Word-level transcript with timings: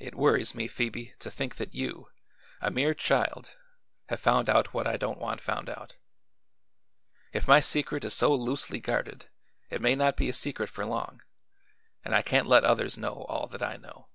"It 0.00 0.16
worries 0.16 0.52
me, 0.52 0.66
Phoebe, 0.66 1.14
to 1.20 1.30
think 1.30 1.58
that 1.58 1.72
you 1.72 2.08
a 2.60 2.72
mere 2.72 2.92
child 2.92 3.56
have 4.08 4.18
found 4.18 4.50
out 4.50 4.74
what 4.74 4.84
I 4.88 4.96
don't 4.96 5.20
want 5.20 5.40
found 5.40 5.70
out. 5.70 5.96
If 7.32 7.46
my 7.46 7.60
secret 7.60 8.02
is 8.02 8.14
so 8.14 8.34
loosely 8.34 8.80
guarded, 8.80 9.30
it 9.70 9.80
may 9.80 9.94
not 9.94 10.16
be 10.16 10.28
a 10.28 10.32
secret 10.32 10.68
for 10.70 10.84
long, 10.84 11.22
and 12.04 12.16
I 12.16 12.22
can't 12.22 12.48
let 12.48 12.64
others 12.64 12.98
know 12.98 13.22
all 13.28 13.46
that 13.46 13.62
I 13.62 13.76
know. 13.76 14.08